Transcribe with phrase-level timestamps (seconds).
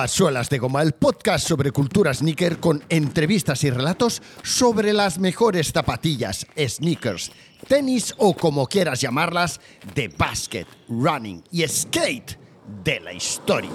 [0.00, 5.18] A Suelas de Goma, el podcast sobre cultura sneaker con entrevistas y relatos sobre las
[5.18, 7.30] mejores zapatillas, sneakers,
[7.68, 9.60] tenis o como quieras llamarlas,
[9.94, 12.38] de basket, running y skate
[12.82, 13.68] de la historia.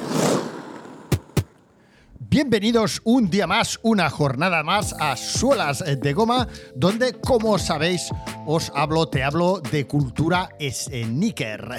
[2.35, 8.09] Bienvenidos un día más, una jornada más a Suelas de Goma, donde, como sabéis,
[8.45, 11.77] os hablo, te hablo de cultura sneaker.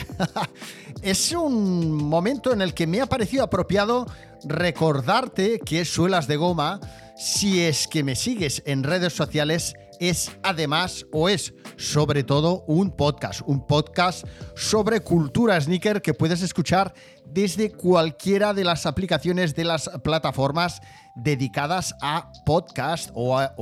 [1.02, 4.06] es un momento en el que me ha parecido apropiado
[4.44, 6.80] recordarte que Suelas de Goma,
[7.18, 12.90] si es que me sigues en redes sociales, es además o es sobre todo un
[12.90, 19.64] podcast, un podcast sobre cultura sneaker que puedes escuchar desde cualquiera de las aplicaciones de
[19.64, 20.80] las plataformas
[21.16, 23.54] dedicadas a podcast o a,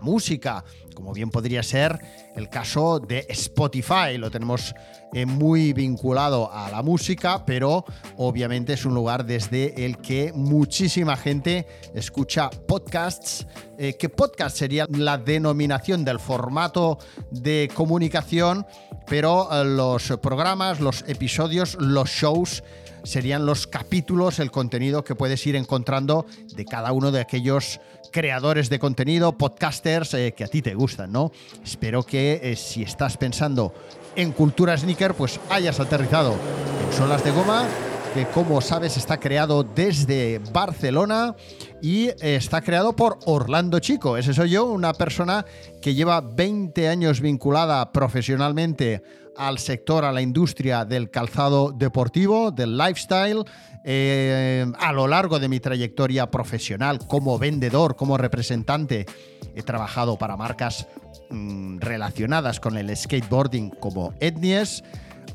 [0.00, 0.64] música,
[0.94, 1.98] como bien podría ser
[2.34, 4.18] el caso de Spotify.
[4.18, 4.74] Lo tenemos
[5.16, 7.86] eh, muy vinculado a la música, pero
[8.18, 13.46] obviamente es un lugar desde el que muchísima gente escucha podcasts,
[13.78, 16.98] eh, que podcast sería la denominación del formato
[17.30, 18.66] de comunicación,
[19.06, 22.62] pero eh, los programas, los episodios, los shows,
[23.06, 28.68] serían los capítulos, el contenido que puedes ir encontrando de cada uno de aquellos creadores
[28.68, 31.32] de contenido, podcasters eh, que a ti te gustan, ¿no?
[31.64, 33.74] Espero que eh, si estás pensando
[34.14, 37.66] en cultura sneaker, pues hayas aterrizado en Solas de Goma,
[38.14, 41.34] que como sabes está creado desde Barcelona
[41.82, 44.16] y está creado por Orlando Chico.
[44.16, 45.44] Ese soy yo, una persona
[45.80, 49.02] que lleva 20 años vinculada profesionalmente
[49.36, 53.44] al sector, a la industria del calzado deportivo, del lifestyle.
[53.84, 59.06] Eh, a lo largo de mi trayectoria profesional como vendedor, como representante,
[59.54, 60.88] he trabajado para marcas
[61.30, 64.82] mm, relacionadas con el skateboarding como Etnies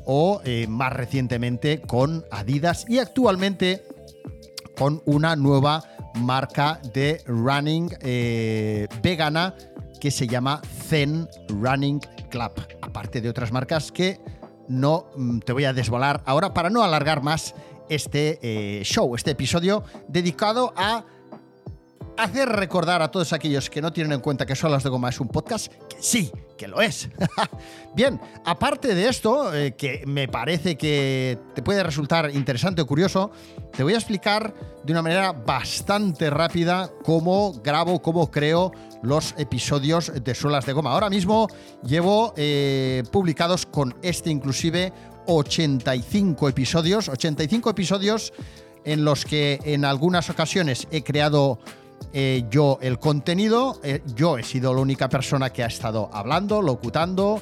[0.04, 3.84] o eh, más recientemente con Adidas y actualmente
[4.76, 5.82] con una nueva
[6.14, 9.54] marca de running eh, vegana
[10.00, 14.20] que se llama Zen Running Club, aparte de otras marcas que
[14.68, 17.54] no mm, te voy a desvolar ahora para no alargar más
[17.88, 21.04] este eh, show, este episodio dedicado a
[22.22, 25.20] hacer recordar a todos aquellos que no tienen en cuenta que Solas de Goma es
[25.20, 27.08] un podcast, que sí, que lo es.
[27.94, 33.30] Bien, aparte de esto, eh, que me parece que te puede resultar interesante o curioso,
[33.72, 38.72] te voy a explicar de una manera bastante rápida cómo grabo, cómo creo
[39.02, 40.92] los episodios de Suelas de Goma.
[40.92, 41.48] Ahora mismo
[41.84, 44.92] llevo eh, publicados con este inclusive
[45.26, 48.32] 85 episodios, 85 episodios
[48.84, 51.58] en los que en algunas ocasiones he creado
[52.14, 56.60] eh, yo el contenido, eh, yo he sido la única persona que ha estado hablando,
[56.60, 57.40] locutando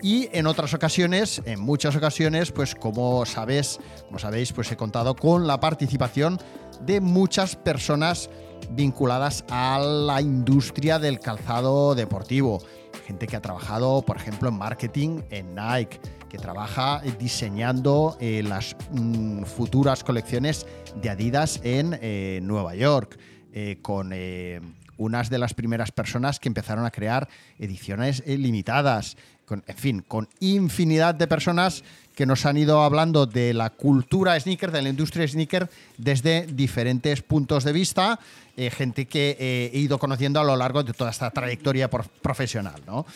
[0.00, 5.14] y en otras ocasiones, en muchas ocasiones, pues como sabéis, como sabéis, pues he contado
[5.14, 6.38] con la participación
[6.80, 8.30] de muchas personas
[8.70, 12.62] vinculadas a la industria del calzado deportivo.
[13.06, 18.74] Gente que ha trabajado, por ejemplo, en marketing en Nike, que trabaja diseñando eh, las
[18.92, 20.66] mm, futuras colecciones
[21.02, 23.18] de Adidas en Nueva York
[23.60, 24.60] eh, con eh,
[24.98, 30.04] unas de las primeras personas que empezaron a crear ediciones eh, limitadas, con, en fin,
[30.06, 31.82] con infinidad de personas
[32.14, 37.20] que nos han ido hablando de la cultura sneaker, de la industria sneaker, desde diferentes
[37.22, 38.20] puntos de vista,
[38.56, 42.80] gente que he ido conociendo a lo largo de toda esta trayectoria profesional.
[42.86, 43.06] ¿no?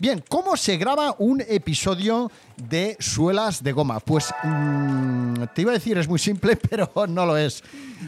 [0.00, 3.98] Bien, ¿cómo se graba un episodio de Suelas de Goma?
[3.98, 7.64] Pues mm, te iba a decir, es muy simple, pero no lo es.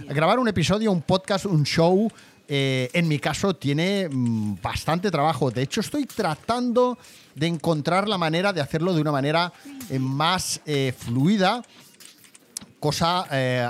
[0.08, 2.08] Grabar un episodio, un podcast, un show,
[2.46, 5.50] eh, en mi caso tiene mm, bastante trabajo.
[5.50, 6.96] De hecho, estoy tratando
[7.34, 9.52] de encontrar la manera de hacerlo de una manera
[9.88, 11.60] eh, más eh, fluida,
[12.78, 13.22] cosa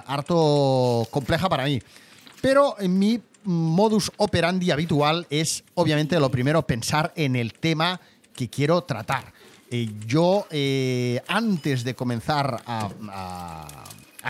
[0.07, 1.81] harto compleja para mí.
[2.43, 8.01] Pero mi modus operandi habitual es, obviamente, lo primero, pensar en el tema
[8.35, 9.33] que quiero tratar.
[9.71, 12.89] Eh, yo, eh, antes de comenzar a,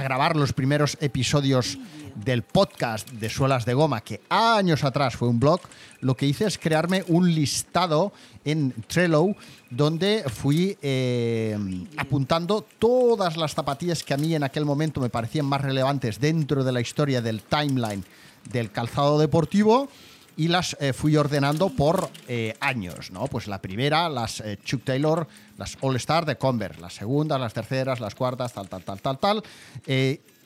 [0.03, 1.79] grabar los primeros episodios
[2.15, 5.61] del podcast de Suelas de Goma, que años atrás fue un blog,
[6.01, 8.13] lo que hice es crearme un listado
[8.45, 9.35] en Trello
[9.71, 11.56] donde fui eh,
[11.97, 16.65] apuntando todas las zapatillas que a mí en aquel momento me parecían más relevantes dentro
[16.65, 18.05] de la historia del timeline
[18.51, 19.89] del calzado deportivo
[20.41, 23.27] y las eh, fui ordenando por eh, años, ¿no?
[23.27, 25.29] Pues la primera, las eh, Chuck Taylor,
[25.59, 29.19] las All Star de Converse, las segundas, las terceras, las cuartas, tal, tal, tal, tal,
[29.19, 29.43] tal.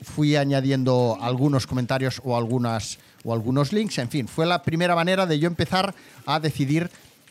[0.02, 5.26] fui añadiendo algunos comentarios o, algunas, o algunos links, en fin, fue la primera manera
[5.26, 5.94] de yo empezar
[6.26, 6.90] a decidir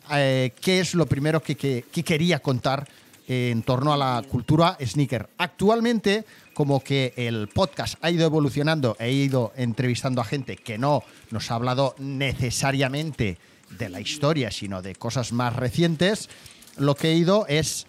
[0.09, 2.87] qué es lo primero que, que, quería contar
[3.27, 5.27] en torno a la cultura sneaker.
[5.37, 11.03] Actualmente, como que el podcast ha ido evolucionando, he ido entrevistando a gente que no
[11.31, 13.37] nos ha hablado necesariamente
[13.77, 16.29] de la historia, sino de cosas más recientes,
[16.77, 17.85] lo que he ido es,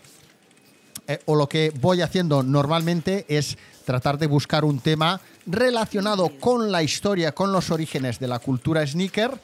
[1.07, 6.73] eh, o lo que voy haciendo normalmente es tratar de buscar un tema relacionado con
[6.73, 9.39] la historia, con los orígenes de la cultura sneaker.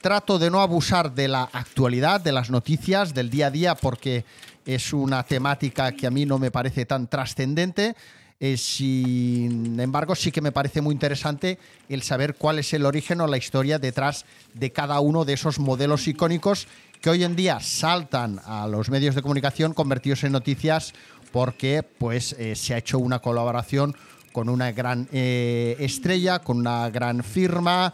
[0.00, 4.24] Trato de no abusar de la actualidad, de las noticias, del día a día, porque
[4.64, 7.94] es una temática que a mí no me parece tan trascendente.
[8.42, 11.58] Eh, sin embargo, sí que me parece muy interesante
[11.90, 15.58] el saber cuál es el origen o la historia detrás de cada uno de esos
[15.58, 16.66] modelos icónicos
[17.02, 20.94] que hoy en día saltan a los medios de comunicación convertidos en noticias
[21.32, 23.94] porque pues, eh, se ha hecho una colaboración
[24.32, 27.92] con una gran eh, estrella, con una gran firma,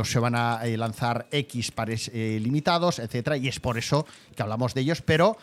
[0.00, 4.04] o se van a lanzar X pares limitados, etcétera, y es por eso
[4.34, 5.38] que hablamos de ellos, pero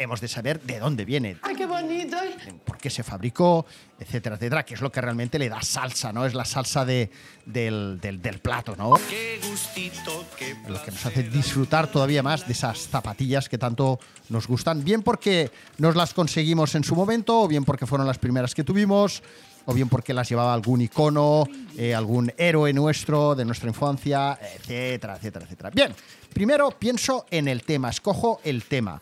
[0.00, 1.36] hemos de saber de dónde viene.
[1.42, 2.16] ¡Ay, qué bonito!
[2.64, 3.66] Por qué se fabricó,
[3.98, 6.24] etcétera, etcétera, que es lo que realmente le da salsa, ¿no?
[6.24, 7.10] Es la salsa de,
[7.44, 8.94] del, plato, ¿no?
[9.08, 14.00] Qué gustito, qué Lo que nos hace disfrutar todavía más de esas zapatillas que tanto
[14.30, 18.18] nos gustan, bien porque nos las conseguimos en su momento, o bien porque fueron las
[18.18, 19.22] primeras que tuvimos,
[19.66, 21.44] o bien porque las llevaba algún icono,
[21.76, 25.70] eh, algún héroe nuestro, de nuestra infancia, etcétera, etcétera, etcétera.
[25.70, 25.94] Bien,
[26.32, 29.00] primero pienso en el tema, escojo el tema.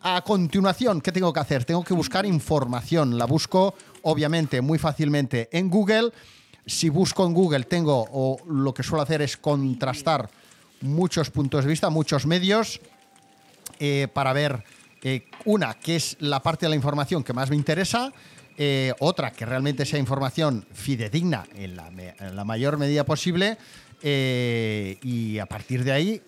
[0.00, 1.64] A continuación, ¿qué tengo que hacer?
[1.64, 3.18] Tengo que buscar información.
[3.18, 6.12] La busco, obviamente, muy fácilmente en Google.
[6.64, 10.30] Si busco en Google, tengo, o lo que suelo hacer es contrastar
[10.82, 12.80] muchos puntos de vista, muchos medios,
[13.80, 14.62] eh, para ver,
[15.02, 18.12] eh, una, qué es la parte de la información que más me interesa,
[18.56, 23.58] eh, otra, que realmente sea información fidedigna en la mayor medida posible,
[24.00, 26.22] y a partir de ahí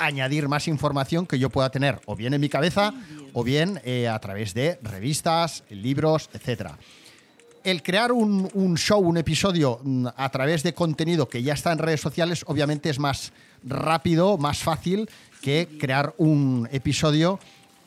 [0.00, 2.92] añadir más información que yo pueda tener o bien en mi cabeza
[3.32, 6.72] o bien eh, a través de revistas, libros, etc.
[7.62, 11.78] El crear un, show, un episodio mm, a través de contenido que ya está en
[11.78, 13.32] redes sociales, obviamente es más
[13.62, 15.08] rápido, más fácil
[15.42, 17.38] que crear un episodio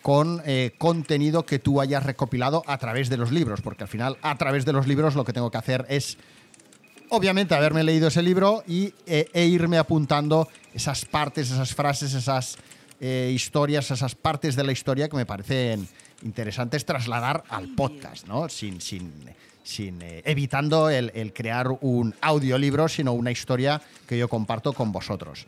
[0.01, 4.18] con eh, contenido que tú hayas recopilado a través de los libros, porque al final
[4.21, 6.18] a través de los libros lo que tengo que hacer es
[7.13, 12.57] obviamente haberme leído ese libro y, e, e irme apuntando esas partes, esas frases, esas
[13.00, 15.88] eh, historias, esas partes de la historia que me parecen
[16.24, 18.50] interesantes trasladar al podcast, ¿no?
[18.50, 19.13] Sin, sin,
[19.62, 25.45] sin eh, evitando el crear un audiolibro, sino una historia que yo comparto con vosotros.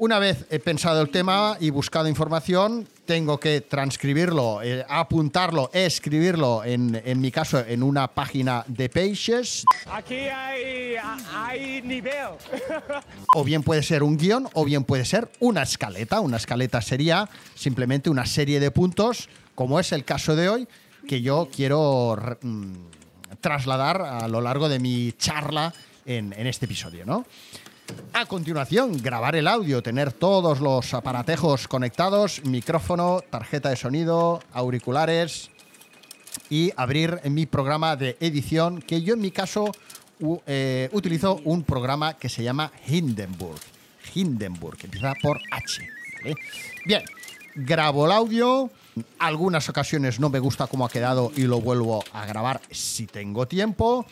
[0.00, 6.64] Una vez he pensado el tema y buscado información, tengo que transcribirlo, eh, apuntarlo, escribirlo,
[6.64, 9.62] en, en, mi caso, en una página de Pages.
[9.92, 10.94] Aquí hay,
[11.34, 12.30] hay nivel.
[13.36, 16.20] o bien puede ser un guion, o bien puede ser una escaleta.
[16.20, 20.68] Una escaleta sería simplemente una serie de puntos, como es el caso de hoy,
[21.06, 22.72] que yo quiero mm,
[23.42, 25.74] trasladar a lo largo de mi charla
[26.06, 27.26] en, en este episodio, ¿no?
[28.12, 35.50] A continuación, grabar el audio, tener todos los aparatejos conectados, micrófono, tarjeta de sonido, auriculares
[36.48, 39.72] y abrir mi programa de edición, que yo en mi caso
[40.46, 43.60] eh, utilizo un programa que se llama Hindenburg.
[44.14, 45.88] Hindenburg, que empieza por H.
[46.84, 47.02] Bien,
[47.54, 48.70] grabo el audio.
[49.18, 53.46] Algunas ocasiones no me gusta cómo ha quedado y lo vuelvo a grabar si tengo
[53.46, 54.04] tiempo.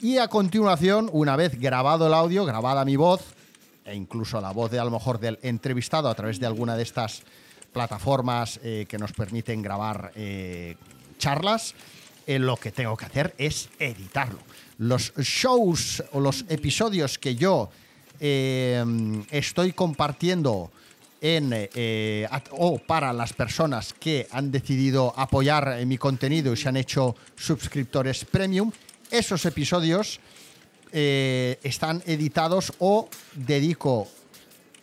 [0.00, 3.34] Y a continuación, una vez grabado el audio, grabada mi voz,
[3.84, 6.84] e incluso la voz de a lo mejor del entrevistado a través de alguna de
[6.84, 7.22] estas
[7.72, 10.76] plataformas eh, que nos permiten grabar eh,
[11.18, 11.74] charlas,
[12.28, 14.38] eh, lo que tengo que hacer es editarlo.
[14.78, 17.68] Los shows o los episodios que yo
[18.20, 20.72] estoy compartiendo
[21.20, 21.68] en,
[22.50, 28.24] o para las personas que han decidido apoyar mi contenido y se han hecho suscriptores
[28.24, 28.72] premium,
[29.10, 30.20] esos episodios
[30.92, 34.08] eh, están editados o dedico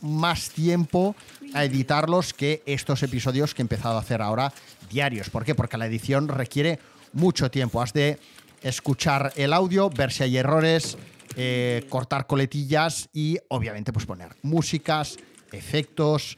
[0.01, 1.15] más tiempo
[1.53, 4.53] a editarlos que estos episodios que he empezado a hacer ahora
[4.89, 5.29] diarios.
[5.29, 5.55] ¿Por qué?
[5.55, 6.79] Porque la edición requiere
[7.13, 7.81] mucho tiempo.
[7.81, 8.19] Has de
[8.61, 10.97] escuchar el audio, ver si hay errores,
[11.37, 15.17] eh, cortar coletillas y obviamente pues poner músicas,
[15.51, 16.37] efectos,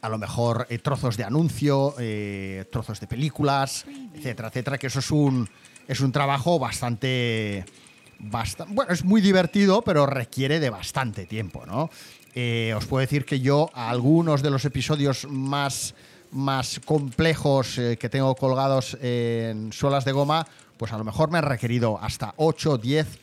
[0.00, 1.94] a lo mejor eh, trozos de anuncio,
[2.70, 5.48] trozos de películas, etcétera, etcétera, que eso es un,
[5.88, 7.64] es un trabajo bastante,
[8.68, 11.90] bueno, es muy divertido, pero requiere de bastante tiempo, ¿no?
[12.34, 15.94] Eh, os puedo decir que yo algunos de los episodios más,
[16.32, 21.38] más complejos eh, que tengo colgados en suelas de goma, pues a lo mejor me
[21.38, 23.18] han requerido hasta 8, 10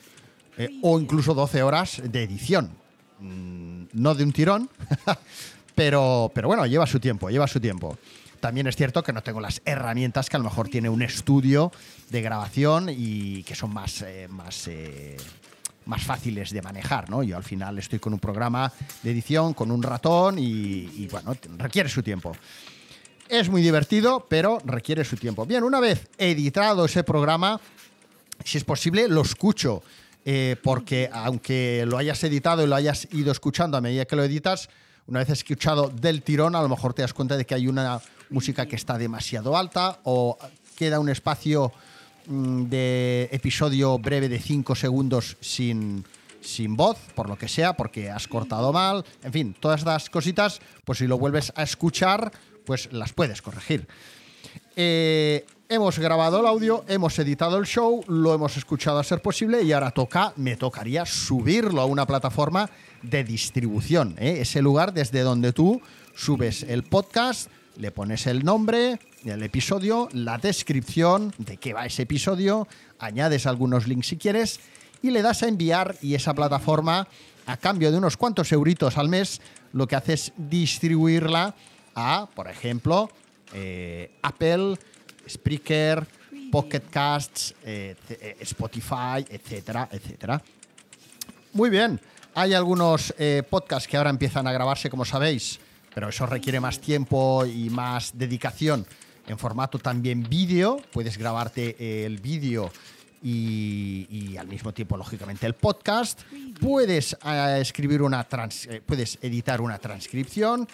[0.57, 2.71] eh, o incluso 12 horas de edición.
[3.19, 4.69] Mm, no de un tirón,
[5.75, 7.97] pero, pero bueno, lleva su tiempo, lleva su tiempo.
[8.41, 11.71] También es cierto que no tengo las herramientas que a lo mejor tiene un estudio
[12.09, 15.15] de grabación y que son más, eh, más, eh,
[15.85, 17.23] más fáciles de manejar, ¿no?
[17.23, 21.87] Yo al final estoy con un programa de edición, con un ratón y, bueno, requiere
[21.87, 22.35] su tiempo.
[23.29, 25.45] Es muy divertido, pero requiere su tiempo.
[25.45, 27.61] Bien, una vez editado ese programa,
[28.43, 29.83] si es posible, lo escucho.
[30.23, 34.23] eh, porque aunque lo hayas editado y lo hayas ido escuchando a medida que lo
[34.23, 34.69] editas,
[35.07, 37.99] una vez escuchado del tirón, a lo mejor te das cuenta de que hay una
[38.31, 40.37] música que está demasiado alta o
[40.75, 41.71] queda un espacio
[42.25, 46.03] mm, de episodio breve de 5 segundos sin,
[46.41, 49.05] sin voz, por lo que sea, porque has cortado mal.
[49.23, 52.31] En fin, todas estas cositas, pues si lo vuelves a escuchar,
[52.65, 53.87] pues las puedes corregir.
[54.75, 59.61] Eh, hemos grabado el audio, hemos editado el show, lo hemos escuchado a ser posible
[59.61, 62.69] y ahora toca, me tocaría subirlo a una plataforma
[63.01, 64.15] de distribución.
[64.17, 64.39] ¿eh?
[64.41, 65.81] Ese lugar desde donde tú
[66.15, 72.03] subes el podcast, le pones el nombre del episodio, la descripción de qué va ese
[72.03, 72.67] episodio,
[72.99, 74.59] añades algunos links si quieres
[75.01, 77.07] y le das a enviar y esa plataforma,
[77.45, 79.41] a cambio de unos cuantos euritos al mes,
[79.73, 81.55] lo que hace es distribuirla
[81.95, 83.09] a, por ejemplo,
[83.53, 84.77] eh, Apple,
[85.27, 86.05] Spreaker,
[86.51, 90.41] Pocket Casts, eh, eh, Spotify, etcétera, etcétera.
[91.53, 91.99] Muy bien.
[92.33, 93.13] Hay algunos
[93.49, 95.59] podcasts que ahora empiezan a grabarse, como sabéis,
[95.93, 98.85] pero eso requiere más tiempo y más dedicación
[99.27, 100.81] en formato también vídeo.
[100.91, 102.71] Puedes grabarte el vídeo
[103.23, 106.21] y, al mismo tiempo, lógicamente, el podcast.
[106.59, 110.67] Puedes eh, escribir una trans- eh, puedes editar una transcripción.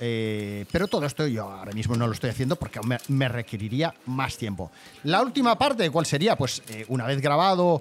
[0.00, 3.92] eh, pero todo esto yo ahora mismo no lo estoy haciendo porque me, me requeriría
[4.06, 4.70] más tiempo.
[5.02, 6.36] La última parte, ¿cuál sería?
[6.36, 7.80] Pues una vez grabado,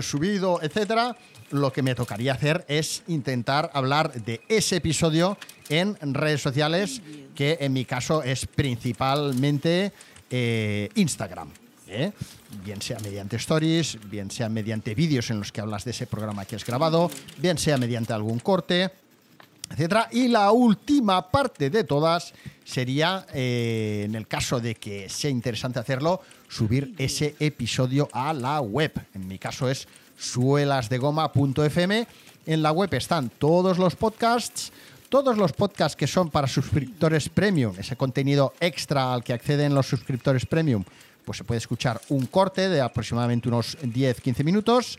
[0.00, 1.16] subido, etcétera,
[1.50, 7.00] lo que me tocaría hacer es intentar hablar de ese episodio en redes sociales,
[7.34, 9.92] que en mi caso es principalmente
[10.30, 11.50] eh, Instagram.
[11.88, 12.12] ¿eh?
[12.64, 16.44] Bien sea mediante stories, bien sea mediante vídeos en los que hablas de ese programa
[16.44, 18.90] que has grabado, bien sea mediante algún corte,
[19.70, 20.08] etcétera.
[20.12, 22.32] Y la última parte de todas
[22.64, 28.60] sería, eh, en el caso de que sea interesante hacerlo, subir ese episodio a la
[28.60, 28.92] web.
[29.14, 32.06] En mi caso es suelasdegoma.fm.
[32.46, 34.72] En la web están todos los podcasts,
[35.08, 39.86] todos los podcasts que son para suscriptores premium, ese contenido extra al que acceden los
[39.86, 40.84] suscriptores premium,
[41.24, 44.98] pues se puede escuchar un corte de aproximadamente unos 10-15 minutos.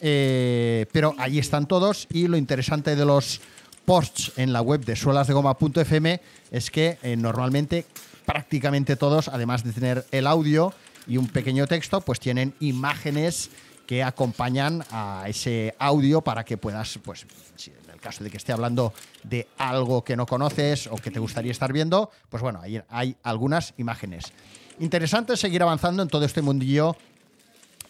[0.00, 3.40] Eh, pero ahí están todos y lo interesante de los
[3.84, 7.86] posts en la web de suelasdegoma.fm es que eh, normalmente
[8.24, 10.72] prácticamente todos, además de tener el audio
[11.06, 13.50] y un pequeño texto, pues tienen imágenes
[13.86, 17.26] que acompañan a ese audio para que puedas, pues,
[17.66, 21.20] en el caso de que esté hablando de algo que no conoces o que te
[21.20, 24.32] gustaría estar viendo, pues bueno, ahí hay algunas imágenes.
[24.80, 26.96] Interesante seguir avanzando en todo este mundillo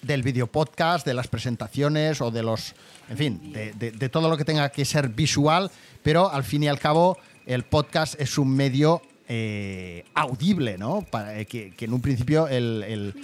[0.06, 2.75] del video podcast, de las presentaciones o de los,
[3.08, 5.70] en fin, de, de- de todo lo que tenga que ser visual,
[6.02, 11.02] pero al fin y al cabo el podcast es un medio eh, audible, ¿no?
[11.11, 13.14] Para, eh, que, que en un principio el- el-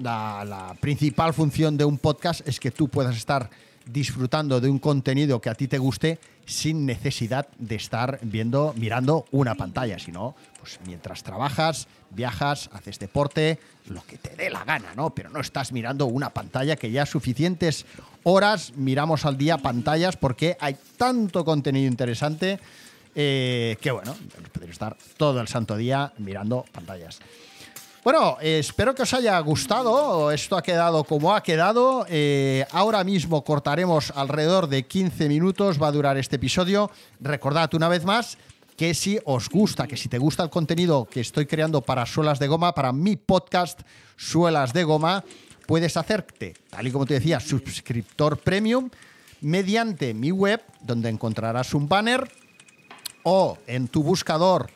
[0.00, 3.50] la, la principal función de un podcast es que tú puedas estar
[3.86, 9.24] disfrutando de un contenido que a ti te guste sin necesidad de estar viendo, mirando
[9.30, 13.58] una pantalla, sino pues mientras trabajas, viajas, haces deporte,
[13.88, 15.10] lo que te dé la gana, ¿no?
[15.10, 17.86] Pero no estás mirando una pantalla que ya suficientes
[18.24, 22.58] horas miramos al día pantallas porque hay tanto contenido interesante
[23.14, 24.16] eh, que bueno,
[24.52, 27.20] podéis estar todo el santo día mirando pantallas.
[28.02, 30.32] Bueno, espero que os haya gustado.
[30.32, 32.06] Esto ha quedado como ha quedado.
[32.08, 35.80] Eh, ahora mismo cortaremos alrededor de 15 minutos.
[35.80, 36.90] Va a durar este episodio.
[37.20, 38.38] Recordad una vez más
[38.74, 42.38] que si os gusta, que si te gusta el contenido que estoy creando para Suelas
[42.38, 43.80] de Goma, para mi podcast
[44.16, 45.22] Suelas de Goma,
[45.66, 48.88] puedes hacerte, tal y como te decía, suscriptor premium
[49.42, 52.32] mediante mi web, donde encontrarás un banner
[53.24, 54.70] o en tu buscador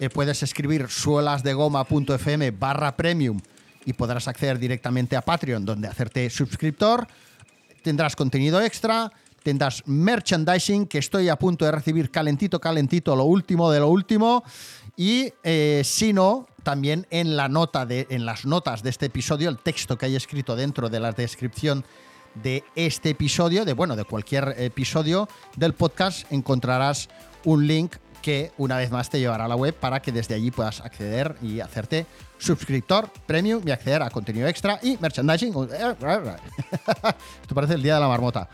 [0.00, 3.38] eh, puedes escribir suelasdegoma.fm barra premium
[3.84, 7.06] y podrás acceder directamente a Patreon, donde hacerte suscriptor.
[7.82, 13.70] Tendrás contenido extra, tendrás merchandising, que estoy a punto de recibir calentito, calentito, lo último
[13.70, 14.42] de lo último.
[14.96, 19.50] Y eh, si no, también en, la nota de, en las notas de este episodio,
[19.50, 21.84] el texto que hay escrito dentro de la descripción
[22.42, 27.10] de este episodio, de bueno, de cualquier episodio del podcast, encontrarás
[27.44, 30.50] un link que una vez más te llevará a la web para que desde allí
[30.50, 32.06] puedas acceder y hacerte
[32.38, 35.52] suscriptor premium y acceder a contenido extra y merchandising.
[37.42, 38.48] Esto parece el día de la marmota.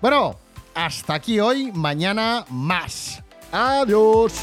[0.00, 0.38] Bueno,
[0.74, 3.22] hasta aquí hoy, mañana más.
[3.50, 4.34] Adiós.